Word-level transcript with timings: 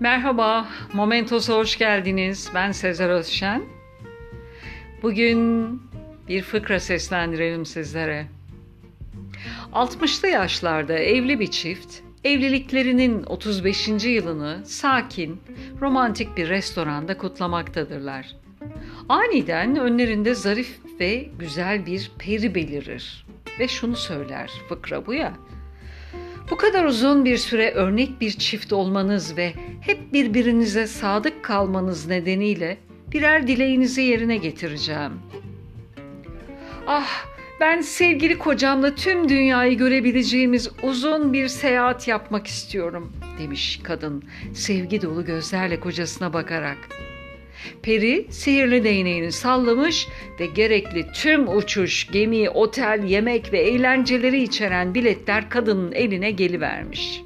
Merhaba, 0.00 0.68
Momentos'a 0.92 1.56
hoş 1.56 1.78
geldiniz. 1.78 2.50
Ben 2.54 2.72
Sezer 2.72 3.08
Özşen. 3.08 3.62
Bugün 5.02 5.82
bir 6.28 6.42
fıkra 6.42 6.80
seslendirelim 6.80 7.66
sizlere. 7.66 8.26
60'lı 9.72 10.28
yaşlarda 10.28 10.98
evli 10.98 11.40
bir 11.40 11.46
çift, 11.46 11.94
evliliklerinin 12.24 13.22
35. 13.22 13.88
yılını 14.04 14.62
sakin, 14.64 15.40
romantik 15.80 16.36
bir 16.36 16.48
restoranda 16.48 17.18
kutlamaktadırlar. 17.18 18.36
Aniden 19.08 19.76
önlerinde 19.76 20.34
zarif 20.34 20.78
ve 21.00 21.28
güzel 21.38 21.86
bir 21.86 22.10
peri 22.18 22.54
belirir 22.54 23.26
ve 23.58 23.68
şunu 23.68 23.96
söyler, 23.96 24.50
fıkra 24.68 25.06
bu 25.06 25.14
ya. 25.14 25.32
Bu 26.50 26.56
kadar 26.56 26.84
uzun 26.84 27.24
bir 27.24 27.36
süre 27.36 27.70
örnek 27.70 28.20
bir 28.20 28.30
çift 28.30 28.72
olmanız 28.72 29.36
ve 29.36 29.52
hep 29.80 30.12
birbirinize 30.12 30.86
sadık 30.86 31.42
kalmanız 31.42 32.06
nedeniyle 32.06 32.78
birer 33.12 33.46
dileğinizi 33.46 34.02
yerine 34.02 34.36
getireceğim. 34.36 35.12
Ah, 36.86 37.24
ben 37.60 37.80
sevgili 37.80 38.38
kocamla 38.38 38.94
tüm 38.94 39.28
dünyayı 39.28 39.78
görebileceğimiz 39.78 40.70
uzun 40.82 41.32
bir 41.32 41.48
seyahat 41.48 42.08
yapmak 42.08 42.46
istiyorum, 42.46 43.12
demiş 43.38 43.80
kadın 43.82 44.24
sevgi 44.54 45.02
dolu 45.02 45.24
gözlerle 45.24 45.80
kocasına 45.80 46.32
bakarak. 46.32 46.78
Peri 47.82 48.26
sihirli 48.30 48.84
değneğini 48.84 49.32
sallamış 49.32 50.08
ve 50.40 50.46
gerekli 50.46 51.12
tüm 51.12 51.56
uçuş, 51.56 52.06
gemi, 52.12 52.50
otel, 52.50 53.04
yemek 53.04 53.52
ve 53.52 53.58
eğlenceleri 53.58 54.42
içeren 54.42 54.94
biletler 54.94 55.50
kadının 55.50 55.92
eline 55.92 56.30
gelivermiş. 56.30 57.22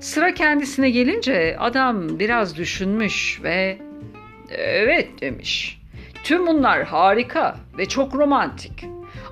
Sıra 0.00 0.34
kendisine 0.34 0.90
gelince 0.90 1.56
adam 1.58 2.18
biraz 2.18 2.56
düşünmüş 2.56 3.40
ve 3.42 3.78
evet 4.58 5.20
demiş. 5.20 5.80
Tüm 6.24 6.46
bunlar 6.46 6.84
harika 6.84 7.56
ve 7.78 7.86
çok 7.86 8.14
romantik. 8.14 8.84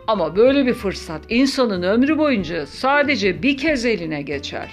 Ama 0.06 0.36
böyle 0.36 0.66
bir 0.66 0.74
fırsat 0.74 1.20
insanın 1.28 1.82
ömrü 1.82 2.18
boyunca 2.18 2.66
sadece 2.66 3.42
bir 3.42 3.56
kez 3.56 3.84
eline 3.84 4.22
geçer. 4.22 4.70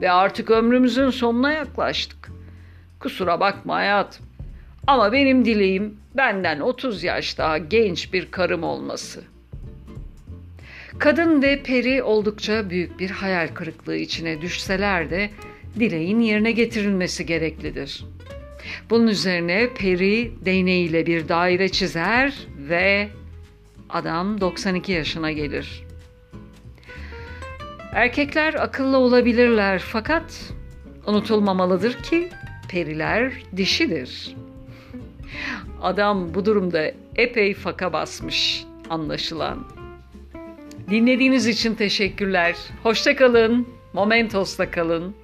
Ve 0.00 0.10
artık 0.10 0.50
ömrümüzün 0.50 1.10
sonuna 1.10 1.52
yaklaştık. 1.52 2.30
Kusura 3.00 3.40
bakma 3.40 3.74
hayatım. 3.74 4.26
Ama 4.86 5.12
benim 5.12 5.44
dileğim 5.44 5.96
benden 6.16 6.60
30 6.60 7.04
yaş 7.04 7.38
daha 7.38 7.58
genç 7.58 8.12
bir 8.12 8.30
karım 8.30 8.62
olması. 8.62 9.24
Kadın 10.98 11.42
ve 11.42 11.62
peri 11.62 12.02
oldukça 12.02 12.70
büyük 12.70 13.00
bir 13.00 13.10
hayal 13.10 13.48
kırıklığı 13.48 13.96
içine 13.96 14.40
düşseler 14.40 15.10
de 15.10 15.30
dileğin 15.78 16.20
yerine 16.20 16.52
getirilmesi 16.52 17.26
gereklidir. 17.26 18.04
Bunun 18.90 19.06
üzerine 19.06 19.68
peri 19.74 20.32
değneğiyle 20.44 21.06
bir 21.06 21.28
daire 21.28 21.68
çizer 21.68 22.34
ve 22.58 23.08
adam 23.90 24.40
92 24.40 24.92
yaşına 24.92 25.32
gelir. 25.32 25.84
Erkekler 27.92 28.54
akıllı 28.54 28.96
olabilirler 28.96 29.78
fakat 29.78 30.52
unutulmamalıdır 31.06 32.02
ki 32.02 32.28
periler 32.68 33.32
dişidir. 33.56 34.34
Adam 35.82 36.34
bu 36.34 36.44
durumda 36.44 36.90
epey 37.16 37.54
faka 37.54 37.92
basmış 37.92 38.64
anlaşılan. 38.90 39.58
Dinlediğiniz 40.90 41.46
için 41.46 41.74
teşekkürler. 41.74 42.56
Hoşça 42.82 43.16
kalın. 43.16 43.68
Momentos'ta 43.92 44.70
kalın. 44.70 45.14